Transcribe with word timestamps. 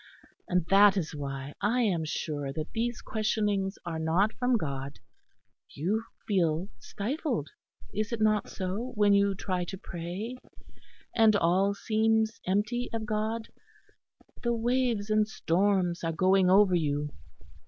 And 0.49 0.65
that 0.71 0.97
is 0.97 1.13
why 1.13 1.53
I 1.61 1.81
am 1.81 2.05
sure 2.05 2.51
that 2.53 2.71
these 2.71 3.03
questionings 3.03 3.77
are 3.85 3.99
not 3.99 4.33
from 4.33 4.57
God. 4.57 4.97
You 5.75 6.05
feel 6.27 6.69
stifled, 6.79 7.49
is 7.93 8.11
it 8.11 8.19
not 8.19 8.49
so, 8.49 8.93
when 8.95 9.13
you 9.13 9.35
try 9.35 9.63
to 9.65 9.77
pray? 9.77 10.37
and 11.15 11.35
all 11.35 11.75
seems 11.75 12.39
empty 12.47 12.89
of 12.91 13.05
God; 13.05 13.49
the 14.41 14.55
waves 14.55 15.11
and 15.11 15.27
storms 15.27 16.03
are 16.03 16.11
going 16.13 16.49
over 16.49 16.73
you. 16.73 17.09